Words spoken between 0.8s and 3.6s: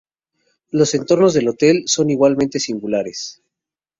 entornos del hotel son igualmente singulares.